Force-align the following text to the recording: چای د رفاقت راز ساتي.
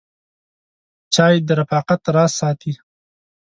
چای 1.13 1.35
د 1.47 1.49
رفاقت 1.59 2.01
راز 2.15 2.31
ساتي. 2.39 2.73